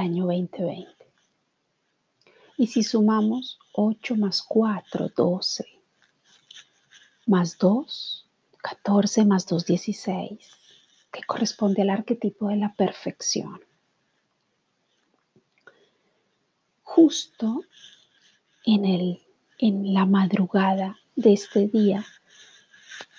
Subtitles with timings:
[0.00, 0.88] año 2020.
[2.56, 5.66] Y si sumamos 8 más 4, 12,
[7.26, 8.28] más 2,
[8.62, 10.38] 14 más 2, 16,
[11.10, 13.60] que corresponde al arquetipo de la perfección.
[16.82, 17.64] Justo
[18.64, 19.22] en, el,
[19.58, 22.04] en la madrugada de este día,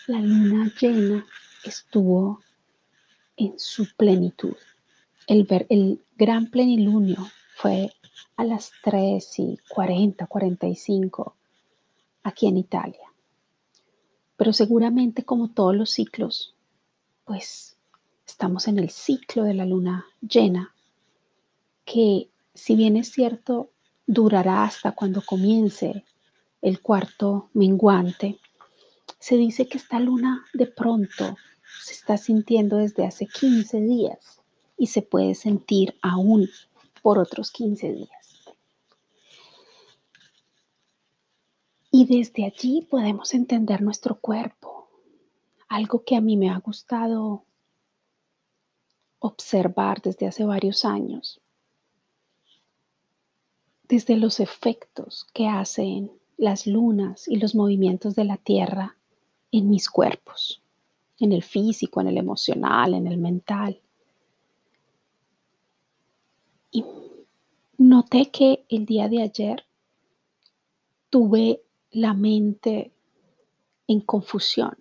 [0.08, 1.26] la luna llena
[1.64, 2.42] estuvo
[3.38, 4.56] en su plenitud.
[5.28, 7.18] El, gran plenilunio
[7.56, 7.92] fue
[8.36, 11.36] a las 3 y 40, 45
[12.22, 13.12] aquí en Italia.
[14.38, 16.54] Pero seguramente como todos los ciclos,
[17.24, 17.76] pues
[18.28, 20.76] estamos en el ciclo de la luna llena,
[21.86, 23.72] que si bien es cierto,
[24.06, 26.06] durará hasta cuando comience
[26.62, 28.40] el cuarto menguante,
[29.18, 31.36] se dice que esta luna de pronto
[31.84, 34.42] se está sintiendo desde hace 15 días
[34.78, 36.50] y se puede sentir aún
[37.02, 38.26] por otros 15 días.
[41.92, 44.90] Y desde allí podemos entender nuestro cuerpo,
[45.70, 47.46] algo que a mí me ha gustado
[49.20, 51.42] observar desde hace varios años,
[53.88, 58.98] desde los efectos que hacen las lunas y los movimientos de la Tierra
[59.52, 60.62] en mis cuerpos,
[61.20, 63.80] en el físico, en el emocional, en el mental.
[67.96, 69.66] Noté que el día de ayer
[71.10, 72.92] tuve la mente
[73.88, 74.78] en confusión.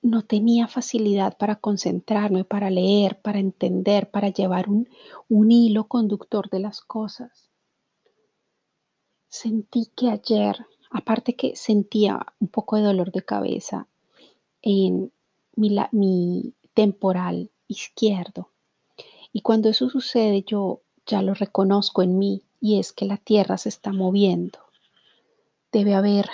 [0.00, 4.88] No tenía facilidad para concentrarme, para leer, para entender, para llevar un,
[5.50, 7.50] hilo conductor de las cosas.
[9.28, 10.56] Sentí que ayer,
[10.90, 13.88] aparte que sentía un poco de dolor de cabeza
[14.62, 15.12] en
[15.54, 18.54] mi temporal izquierdo,
[19.34, 23.58] y cuando eso sucede yo ya lo reconozco en mí y es que la tierra
[23.58, 24.64] se está moviendo
[25.74, 26.30] debe haber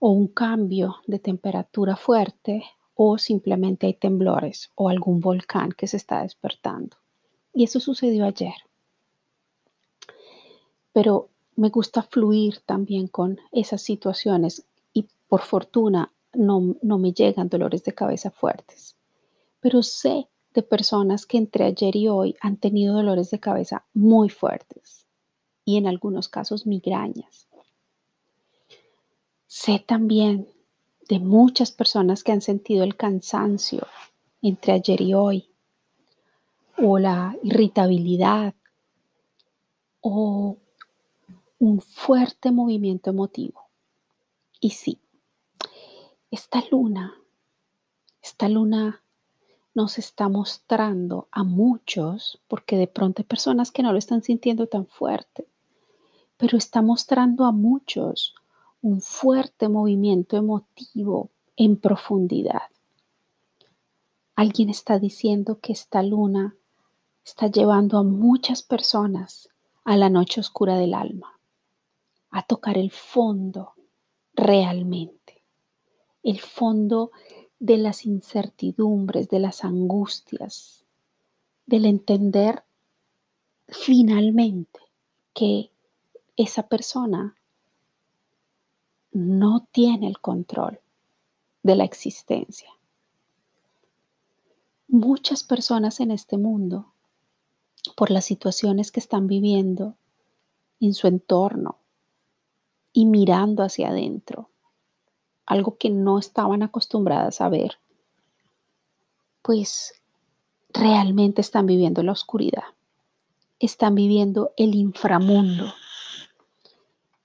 [0.00, 2.64] o un cambio de temperatura fuerte
[2.96, 6.96] o simplemente hay temblores o algún volcán que se está despertando.
[7.54, 8.54] Y eso sucedió ayer.
[10.92, 17.48] Pero me gusta fluir también con esas situaciones y por fortuna no, no me llegan
[17.48, 18.96] dolores de cabeza fuertes.
[19.60, 24.28] Pero sé de personas que entre ayer y hoy han tenido dolores de cabeza muy
[24.30, 25.06] fuertes
[25.64, 27.48] y en algunos casos migrañas.
[29.46, 30.48] Sé también
[31.08, 33.86] de muchas personas que han sentido el cansancio
[34.42, 35.48] entre ayer y hoy,
[36.76, 38.54] o la irritabilidad,
[40.00, 40.56] o
[41.58, 43.68] un fuerte movimiento emotivo.
[44.60, 44.98] Y sí,
[46.30, 47.14] esta luna,
[48.20, 49.03] esta luna
[49.74, 54.68] nos está mostrando a muchos, porque de pronto hay personas que no lo están sintiendo
[54.68, 55.46] tan fuerte,
[56.36, 58.34] pero está mostrando a muchos
[58.82, 62.62] un fuerte movimiento emotivo en profundidad.
[64.36, 66.54] Alguien está diciendo que esta luna
[67.24, 69.48] está llevando a muchas personas
[69.84, 71.38] a la noche oscura del alma,
[72.30, 73.72] a tocar el fondo
[74.34, 75.42] realmente,
[76.22, 77.12] el fondo
[77.64, 80.84] de las incertidumbres, de las angustias,
[81.64, 82.62] del entender
[83.68, 84.80] finalmente
[85.32, 85.70] que
[86.36, 87.34] esa persona
[89.12, 90.78] no tiene el control
[91.62, 92.68] de la existencia.
[94.86, 96.92] Muchas personas en este mundo,
[97.96, 99.96] por las situaciones que están viviendo
[100.80, 101.78] en su entorno
[102.92, 104.50] y mirando hacia adentro,
[105.46, 107.78] algo que no estaban acostumbradas a ver,
[109.42, 109.94] pues
[110.70, 112.64] realmente están viviendo la oscuridad,
[113.58, 115.72] están viviendo el inframundo.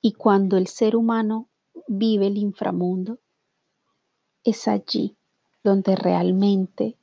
[0.01, 1.47] Y cuando el ser humano
[1.87, 3.17] vive el inframundo,
[4.43, 5.15] es allí
[5.63, 6.95] donde realmente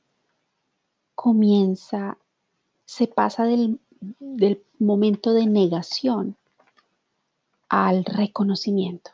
[1.15, 2.17] comienza,
[2.85, 3.79] se pasa del,
[4.19, 6.35] del momento de negación
[7.69, 9.11] al reconocimiento,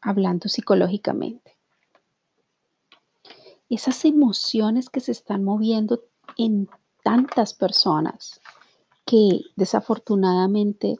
[0.00, 1.56] hablando psicológicamente.
[3.68, 6.02] Esas emociones que se están moviendo
[6.36, 6.68] en
[7.02, 8.40] tantas personas
[9.04, 10.98] que desafortunadamente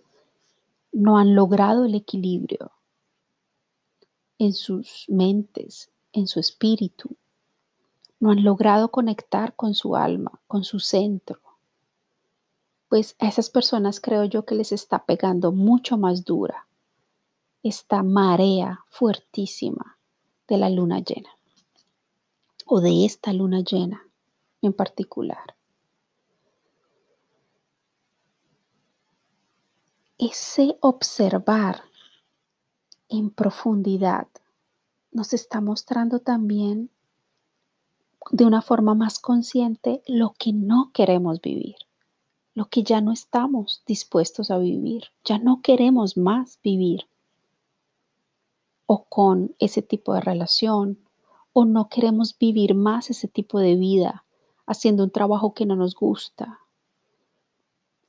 [0.93, 2.73] no han logrado el equilibrio
[4.39, 7.17] en sus mentes, en su espíritu.
[8.19, 11.41] No han logrado conectar con su alma, con su centro.
[12.89, 16.67] Pues a esas personas creo yo que les está pegando mucho más dura
[17.63, 19.99] esta marea fuertísima
[20.49, 21.31] de la luna llena
[22.67, 24.03] o de esta luna llena
[24.63, 25.57] en particular.
[30.19, 31.83] Ese observar
[33.09, 34.29] en profundidad
[35.13, 36.91] nos está mostrando también
[38.31, 41.77] de una forma más consciente lo que no queremos vivir,
[42.55, 47.10] lo que ya no estamos dispuestos a vivir, ya no queremos más vivir
[48.93, 50.99] o con ese tipo de relación
[51.53, 54.25] o no queremos vivir más ese tipo de vida
[54.67, 56.59] haciendo un trabajo que no nos gusta,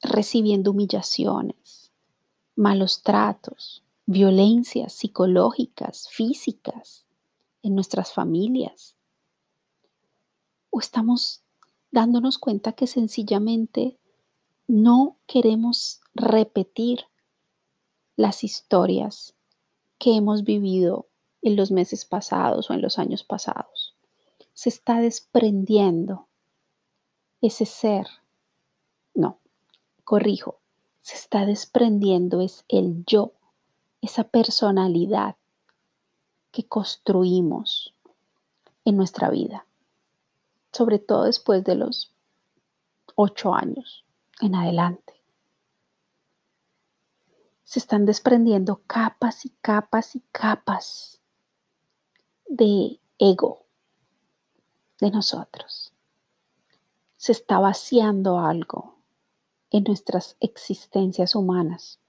[0.01, 1.91] recibiendo humillaciones,
[2.55, 7.05] malos tratos, violencias psicológicas, físicas
[7.61, 8.95] en nuestras familias.
[10.71, 11.43] O estamos
[11.91, 13.99] dándonos cuenta que sencillamente
[14.65, 17.01] no queremos repetir
[18.15, 19.35] las historias
[20.01, 21.07] que hemos vivido
[21.43, 23.95] en los meses pasados o en los años pasados.
[24.55, 26.27] Se está desprendiendo
[27.39, 28.07] ese ser.
[29.13, 29.37] No,
[30.03, 30.59] corrijo,
[31.03, 33.33] se está desprendiendo es el yo
[34.01, 35.35] esa personalidad
[36.49, 37.93] que construimos
[38.83, 39.67] en nuestra vida,
[40.71, 42.11] sobre todo después de los
[43.13, 44.03] ocho años
[44.41, 45.20] en adelante.
[47.71, 51.21] Se están desprendiendo capas y capas y capas
[52.45, 53.65] de ego
[54.99, 55.93] de nosotros.
[57.15, 58.97] Se está vaciando algo
[59.69, 62.01] en nuestras existencias humanas.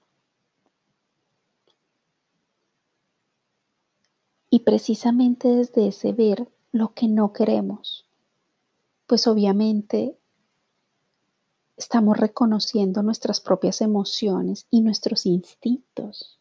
[4.49, 8.05] Y precisamente desde ese ver lo que no queremos,
[9.07, 10.19] pues obviamente
[11.77, 16.39] estamos reconociendo nuestras propias emociones y nuestros instintos.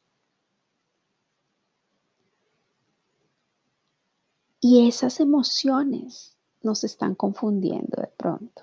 [4.61, 8.63] Y esas emociones nos están confundiendo de pronto.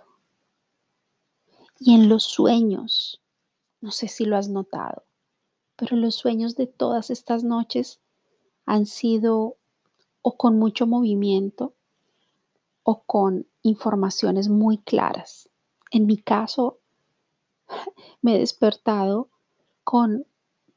[1.80, 3.22] Y en los sueños,
[3.82, 5.04] no sé si lo has notado,
[5.76, 8.00] pero los sueños de todas estas noches
[8.66, 9.58] han sido
[10.22, 11.74] o con mucho movimiento
[12.84, 15.49] o con informaciones muy claras.
[15.92, 16.80] En mi caso,
[18.22, 19.30] me he despertado
[19.84, 20.26] con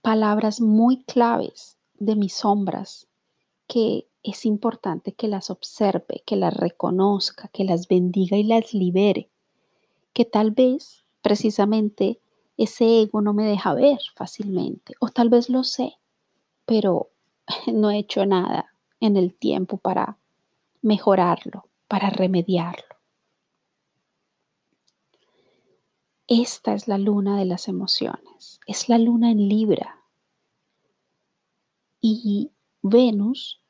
[0.01, 3.09] palabras muy claves de mis sombras
[3.67, 9.31] que es importante que las observe, que las reconozca, que las bendiga y las libere,
[10.13, 12.21] que tal vez precisamente
[12.57, 15.95] ese ego no me deja ver fácilmente, o tal vez lo sé,
[16.67, 17.11] pero
[17.73, 18.67] no he hecho nada
[19.01, 20.19] en el tiempo para
[20.81, 22.92] mejorarlo, para remediarlo.
[26.35, 30.03] Esta es la luna de las emociones, es la luna en Libra.
[32.01, 33.61] Y Venus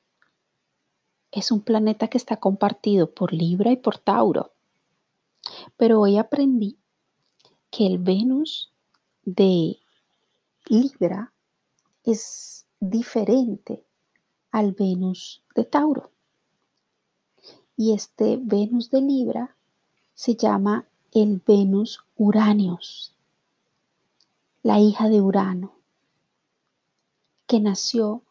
[1.33, 4.53] es un planeta que está compartido por Libra y por Tauro.
[5.77, 6.79] Pero hoy aprendí
[7.73, 8.73] que el Venus
[9.25, 9.81] de
[10.67, 11.33] Libra
[12.05, 13.85] es diferente
[14.53, 16.13] al Venus de Tauro.
[17.77, 19.57] Y este Venus de Libra
[20.15, 23.15] se llama el Venus Uranios,
[24.63, 25.75] la hija de Urano,
[27.47, 28.23] que nació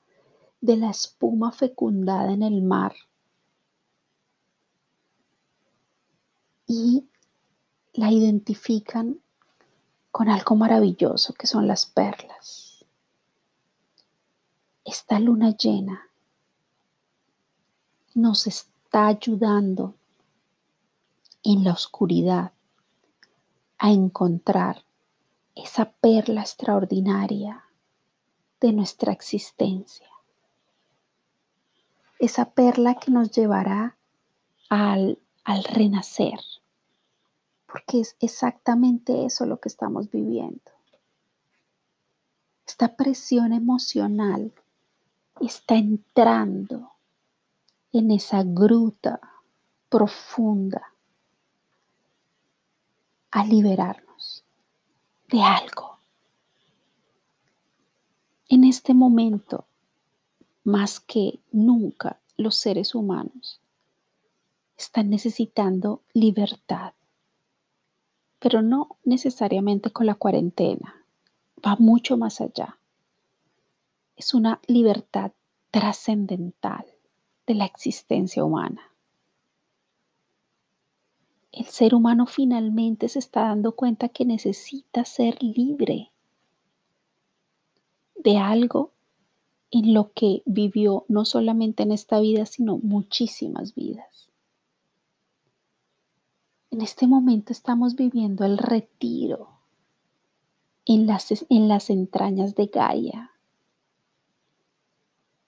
[0.62, 2.96] de la espuma fecundada en el mar
[6.66, 7.06] y
[7.94, 9.20] la identifican
[10.10, 12.84] con algo maravilloso que son las perlas.
[14.84, 16.10] Esta luna llena
[18.16, 19.94] nos está ayudando
[21.44, 22.54] en la oscuridad
[23.84, 24.86] a encontrar
[25.56, 27.64] esa perla extraordinaria
[28.60, 30.08] de nuestra existencia.
[32.20, 33.98] Esa perla que nos llevará
[34.70, 36.40] al, al renacer,
[37.66, 40.72] porque es exactamente eso lo que estamos viviendo.
[42.68, 44.54] Esta presión emocional
[45.40, 46.92] está entrando
[47.92, 49.20] en esa gruta
[49.90, 50.91] profunda
[53.32, 54.44] a liberarnos
[55.30, 55.98] de algo.
[58.50, 59.66] En este momento,
[60.64, 63.62] más que nunca, los seres humanos
[64.78, 66.94] están necesitando libertad,
[68.40, 71.06] pero no necesariamente con la cuarentena,
[71.66, 72.78] va mucho más allá
[74.22, 75.32] es una libertad
[75.72, 76.86] trascendental
[77.48, 78.91] de la existencia humana.
[81.52, 86.12] El ser humano finalmente se está dando cuenta que necesita ser libre
[88.16, 88.92] de algo
[89.72, 94.30] en lo que vivió no solamente en esta vida, sino muchísimas vidas.
[96.70, 99.50] En este momento estamos viviendo el retiro
[100.86, 103.32] en las, en las entrañas de Gaia.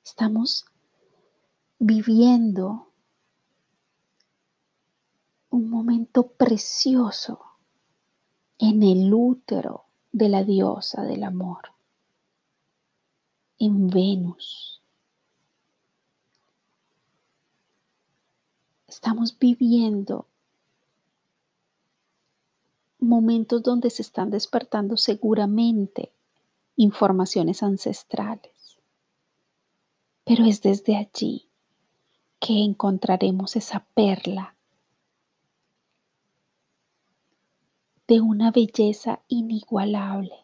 [0.04, 0.66] Estamos
[1.80, 2.93] viviendo
[5.54, 7.40] un momento precioso
[8.58, 11.74] en el útero de la diosa del amor,
[13.60, 14.82] en Venus.
[18.88, 20.26] Estamos viviendo
[22.98, 26.12] momentos donde se están despertando seguramente
[26.78, 28.80] informaciones ancestrales.
[30.24, 31.48] Pero es desde allí
[32.40, 34.53] que encontraremos esa perla
[38.08, 40.36] de una belleza inigualable.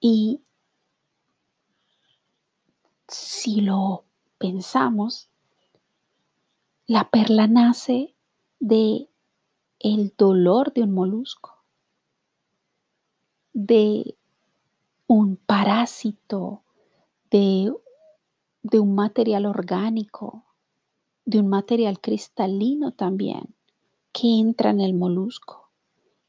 [0.00, 0.42] Y
[3.08, 4.04] si lo
[4.38, 5.28] pensamos,
[6.86, 8.14] la perla nace
[8.58, 9.08] de
[9.78, 11.62] el dolor de un molusco,
[13.52, 14.16] de
[15.06, 16.62] un parásito,
[17.30, 17.72] de,
[18.62, 20.44] de un material orgánico,
[21.24, 23.54] de un material cristalino también
[24.12, 25.70] que entra en el molusco.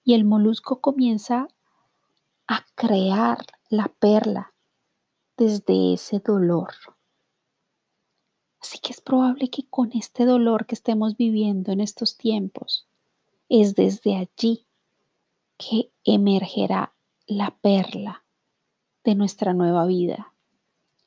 [0.03, 1.47] Y el molusco comienza
[2.47, 4.53] a crear la perla
[5.37, 6.73] desde ese dolor.
[8.61, 12.87] Así que es probable que con este dolor que estemos viviendo en estos tiempos,
[13.49, 14.65] es desde allí
[15.57, 16.93] que emergerá
[17.27, 18.23] la perla
[19.03, 20.33] de nuestra nueva vida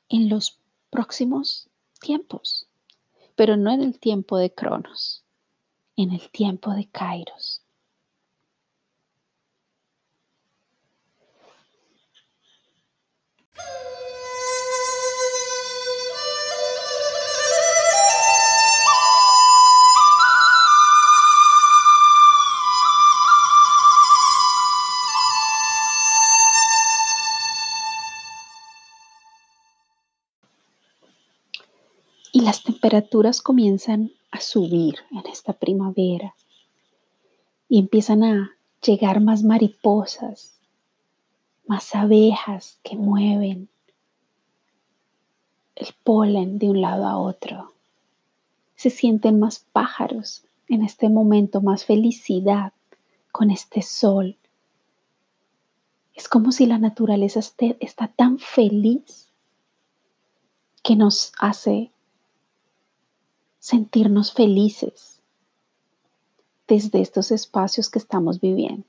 [0.09, 2.66] en los próximos tiempos,
[3.37, 5.23] pero no en el tiempo de Cronos,
[5.95, 7.66] en el tiempo de Kairos.
[32.47, 36.33] Las temperaturas comienzan a subir en esta primavera
[37.67, 38.51] y empiezan a
[38.81, 40.57] llegar más mariposas,
[41.65, 43.67] más abejas que mueven
[45.75, 47.73] el polen de un lado a otro.
[48.77, 52.71] Se sienten más pájaros en este momento, más felicidad
[53.33, 54.37] con este sol.
[56.15, 59.33] Es como si la naturaleza esté, está tan feliz
[60.81, 61.91] que nos hace
[63.67, 65.21] sentirnos felices
[66.69, 68.87] desde estos espacios que estamos viviendo.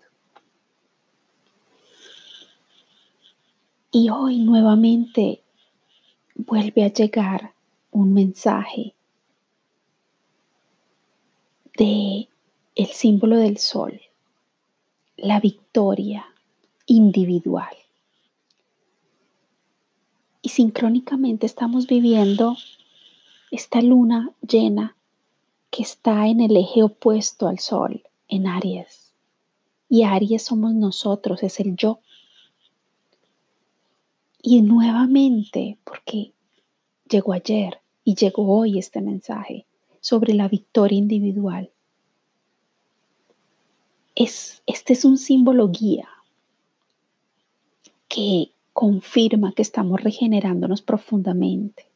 [3.90, 5.42] Y hoy nuevamente
[6.36, 7.54] vuelve a llegar
[7.90, 8.94] un mensaje
[11.76, 12.28] de
[12.76, 14.00] el símbolo del sol,
[15.16, 16.24] la victoria
[16.86, 17.76] individual.
[20.40, 22.56] Y sincrónicamente estamos viviendo
[23.50, 24.96] esta luna llena
[25.70, 29.12] que está en el eje opuesto al sol, en Aries.
[29.88, 32.00] Y Aries somos nosotros, es el yo.
[34.42, 36.32] Y nuevamente, porque
[37.08, 39.66] llegó ayer y llegó hoy este mensaje
[40.00, 41.70] sobre la victoria individual.
[44.14, 46.08] Es, este es un símbolo guía
[48.08, 51.87] que confirma que estamos regenerándonos profundamente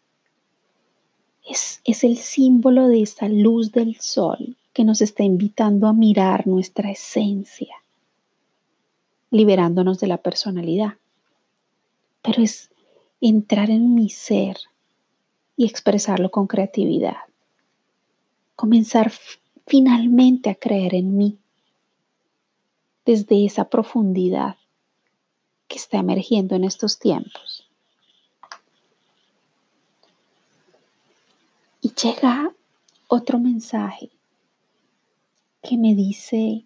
[1.49, 6.91] es, el símbolo de esa luz del sol que nos está invitando a mirar nuestra
[6.91, 7.75] esencia,
[9.31, 10.95] liberándonos de la personalidad.
[12.23, 12.71] Pero es
[13.21, 14.57] entrar en mi ser
[15.57, 17.17] y expresarlo con creatividad.
[18.57, 19.13] Comenzar
[19.67, 21.39] finalmente a creer en mí
[23.05, 24.57] desde esa profundidad
[25.67, 27.72] que está emergiendo en estos tiempos.
[32.03, 32.53] Llega
[33.07, 34.11] otro mensaje
[35.63, 36.65] que me dice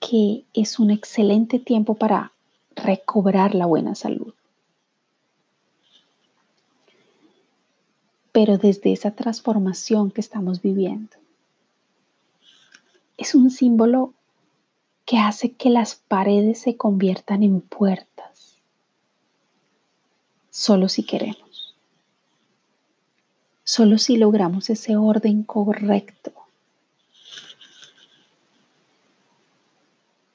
[0.00, 2.32] que es un excelente tiempo para
[2.74, 4.32] recobrar la buena salud.
[8.32, 11.16] Pero desde esa transformación que estamos viviendo.
[13.18, 14.14] Es un símbolo
[15.04, 18.56] que hace que las paredes se conviertan en puertas,
[20.50, 21.51] solo si queremos
[23.72, 26.32] solo si logramos ese orden correcto.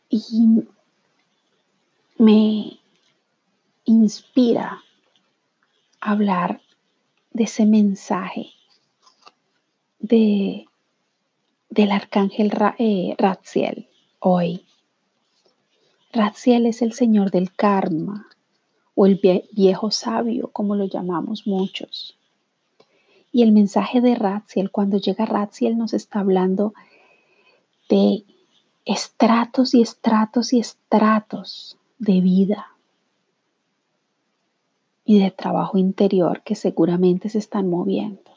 [0.10, 0.64] y
[2.18, 2.80] me
[3.86, 4.82] inspira
[6.00, 6.62] hablar
[7.32, 8.48] de ese mensaje
[10.00, 10.66] de,
[11.70, 13.88] del arcángel eh, Ratziel
[14.20, 14.66] hoy.
[16.12, 18.28] Ratziel es el señor del karma
[18.96, 19.20] o el
[19.52, 22.17] viejo sabio, como lo llamamos muchos.
[23.32, 26.74] Y el mensaje de Ratziel, cuando llega Ratziel, nos está hablando
[27.90, 28.24] de
[28.86, 32.68] estratos y estratos y estratos de vida
[35.06, 38.32] y de trabajo interior que seguramente se están moviendo.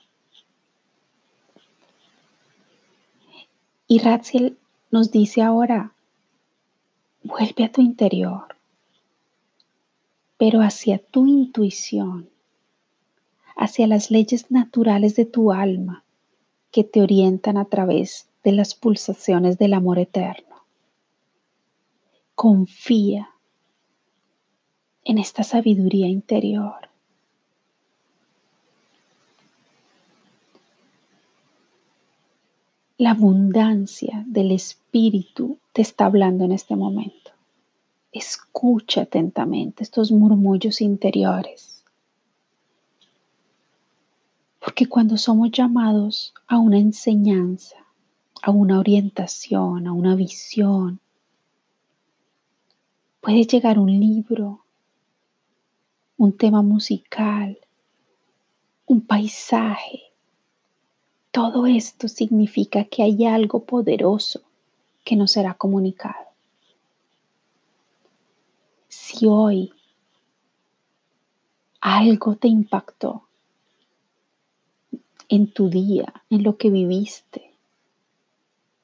[3.87, 4.57] Y Ratziel
[4.93, 5.93] nos dice ahora,
[7.25, 8.57] vuelve a tu interior,
[10.37, 12.29] pero hacia tu intuición,
[13.61, 16.03] hacia las leyes naturales de tu alma
[16.73, 20.65] que te orientan a través de las pulsaciones del amor eterno.
[22.35, 23.29] Confía
[25.05, 26.89] en esta sabiduría interior.
[32.97, 37.33] La abundancia del Espíritu te está hablando en este momento.
[38.11, 41.70] Escucha atentamente estos murmullos interiores.
[44.71, 47.75] Porque cuando somos llamados a una enseñanza,
[48.41, 51.01] a una orientación, a una visión,
[53.21, 54.65] puede llegar un libro,
[56.19, 57.59] un tema musical,
[58.87, 60.03] un paisaje.
[61.33, 64.41] Todo esto significa que hay algo poderoso
[65.05, 66.29] que nos será comunicado.
[68.87, 69.73] Si hoy
[71.81, 73.25] algo te impactó
[75.31, 77.53] en tu día, en lo que viviste,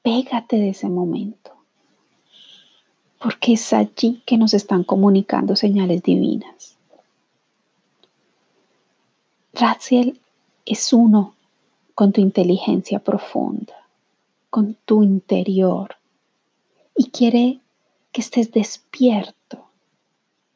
[0.01, 1.51] pégate de ese momento,
[3.21, 6.77] porque es allí que nos están comunicando señales divinas.
[9.53, 10.21] Ratziel
[10.65, 11.35] es uno
[11.93, 13.75] con tu inteligencia profunda,
[14.49, 15.97] con tu interior,
[16.95, 17.59] y quiere
[18.13, 19.65] que estés despierto,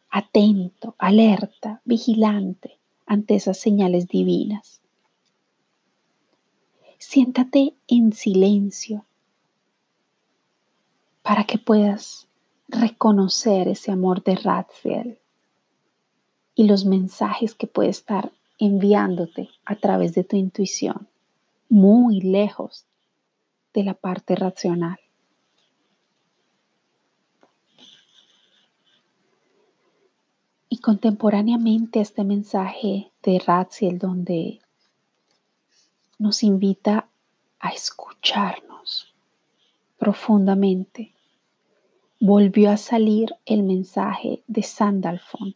[0.09, 4.80] atento, alerta, vigilante ante esas señales divinas.
[7.03, 9.07] Siéntate en silencio
[11.23, 12.27] para que puedas
[12.67, 15.17] reconocer ese amor de Ratziel
[16.53, 21.09] y los mensajes que puede estar enviándote a través de tu intuición,
[21.69, 22.85] muy lejos
[23.73, 24.99] de la parte racional.
[30.69, 34.61] Y contemporáneamente este mensaje de Ratziel donde
[36.21, 37.09] nos invita
[37.59, 39.11] a escucharnos
[39.97, 41.15] profundamente,
[42.19, 45.55] volvió a salir el mensaje de Sandalfon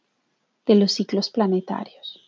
[0.65, 2.19] de los ciclos planetarios.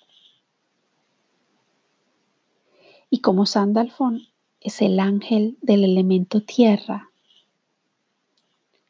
[3.09, 4.27] Y como Sandalfon
[4.61, 7.09] es el ángel del elemento tierra,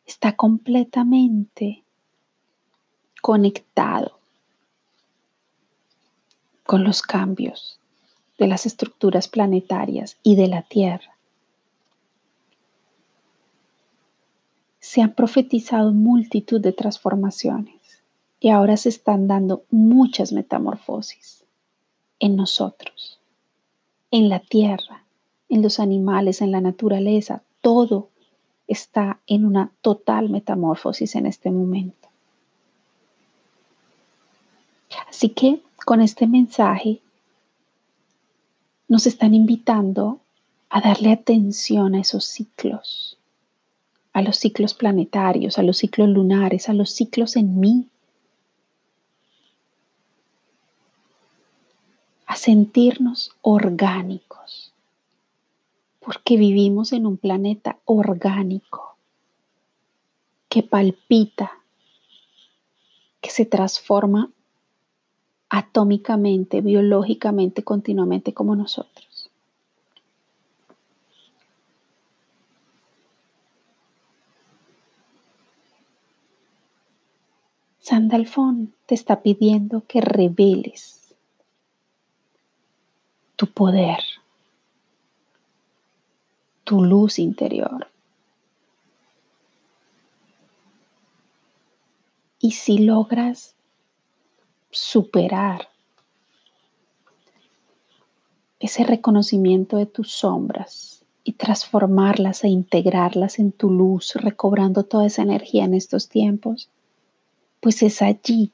[0.06, 1.86] está completamente
[3.22, 4.20] conectado
[6.66, 7.80] con los cambios
[8.38, 11.16] de las estructuras planetarias y de la Tierra.
[14.80, 18.04] Se han profetizado multitud de transformaciones
[18.40, 21.44] y ahora se están dando muchas metamorfosis
[22.20, 23.18] en nosotros
[24.12, 25.04] en la tierra,
[25.50, 28.10] en los animales, en la naturaleza, todo
[28.68, 32.08] está en una total metamorfosis en este momento.
[35.10, 37.02] Así que con este mensaje
[38.88, 40.22] nos están invitando
[40.70, 43.18] a darle atención a esos ciclos,
[44.14, 47.88] a los ciclos planetarios, a los ciclos lunares, a los ciclos en mí,
[52.26, 54.74] a sentirnos orgánicos,
[56.00, 58.98] porque vivimos en un planeta orgánico
[60.50, 61.52] que palpita,
[63.22, 64.32] que se transforma
[65.50, 69.30] atómicamente, biológicamente, continuamente como nosotros.
[77.80, 81.16] Sandalfón te está pidiendo que reveles
[83.38, 84.00] tu poder,
[86.66, 87.88] tu luz interior.
[92.40, 93.57] Y si logras
[94.78, 95.70] superar
[98.60, 105.22] ese reconocimiento de tus sombras y transformarlas e integrarlas en tu luz, recobrando toda esa
[105.22, 106.70] energía en estos tiempos,
[107.60, 108.52] pues es allí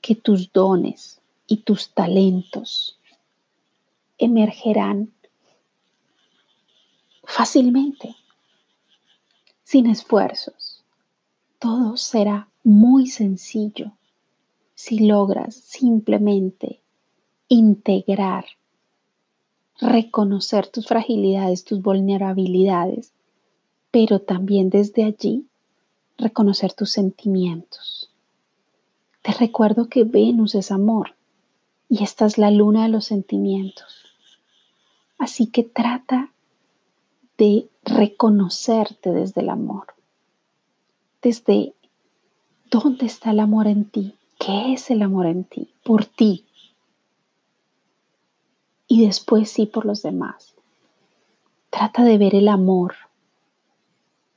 [0.00, 2.98] que tus dones y tus talentos
[4.18, 5.12] emergerán
[7.24, 8.16] fácilmente,
[9.62, 10.82] sin esfuerzos.
[11.58, 13.92] Todo será muy sencillo
[14.78, 16.80] si logras simplemente
[17.48, 18.44] integrar,
[19.80, 23.12] reconocer tus fragilidades, tus vulnerabilidades,
[23.90, 25.48] pero también desde allí
[26.16, 28.12] reconocer tus sentimientos.
[29.22, 31.16] Te recuerdo que Venus es amor
[31.88, 34.06] y esta es la luna de los sentimientos.
[35.18, 36.32] Así que trata
[37.36, 39.88] de reconocerte desde el amor,
[41.20, 41.74] desde
[42.70, 46.46] dónde está el amor en ti, qué es el amor en ti, por ti,
[48.86, 50.54] y después sí por los demás.
[51.70, 52.94] Trata de ver el amor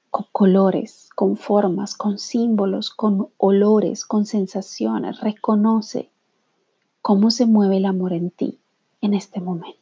[0.10, 5.22] con colores, con formas, con símbolos, con olores, con sensaciones.
[5.22, 6.10] Reconoce
[7.02, 8.60] cómo se mueve el amor en ti
[9.00, 9.81] en este momento.